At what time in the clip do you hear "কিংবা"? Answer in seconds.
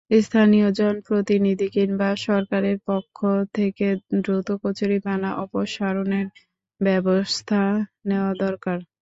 1.75-2.09